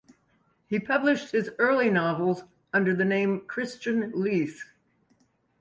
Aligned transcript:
He 0.65 0.79
published 0.79 1.31
his 1.31 1.51
early 1.59 1.91
novels 1.91 2.41
under 2.73 2.95
the 2.95 3.05
name 3.05 3.41
Christian 3.41 4.11
Lys. 4.15 4.63